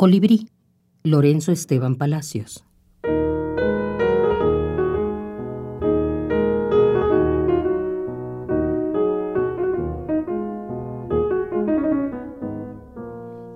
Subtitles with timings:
[0.00, 0.48] Colibrí,
[1.02, 2.64] Lorenzo Esteban Palacios.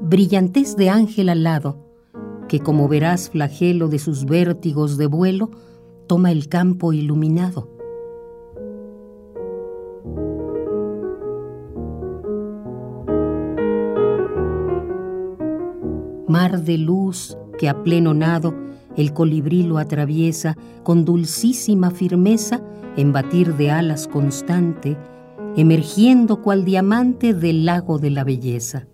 [0.00, 1.76] Brillantez de ángel alado,
[2.48, 5.48] que como verás flagelo de sus vértigos de vuelo,
[6.08, 7.70] toma el campo iluminado.
[16.32, 18.54] Mar de luz que a pleno nado
[18.96, 22.62] el colibrí lo atraviesa con dulcísima firmeza
[22.96, 24.96] en batir de alas constante,
[25.58, 28.86] emergiendo cual diamante del lago de la belleza.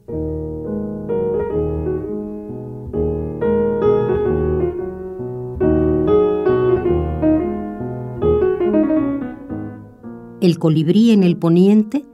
[10.41, 12.05] El colibrí en el poniente,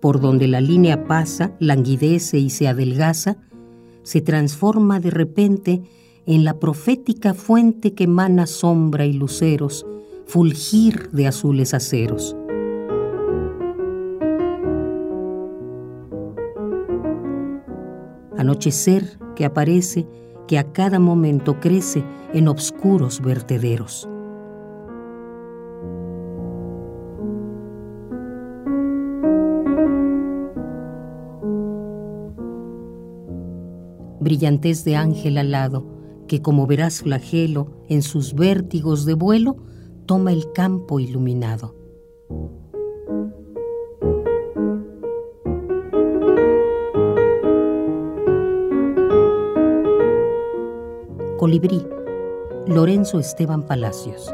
[0.00, 3.36] por donde la línea pasa, languidece y se adelgaza,
[4.02, 5.82] se transforma de repente
[6.26, 9.86] en la profética fuente que emana sombra y luceros,
[10.26, 12.36] fulgir de azules aceros.
[18.36, 20.06] Anochecer que aparece,
[20.48, 24.08] que a cada momento crece en obscuros vertederos.
[34.22, 35.86] Brillantez de ángel alado,
[36.26, 39.56] que como verás flagelo en sus vértigos de vuelo,
[40.06, 41.74] toma el campo iluminado.
[51.38, 51.82] Colibrí,
[52.66, 54.32] Lorenzo Esteban Palacios.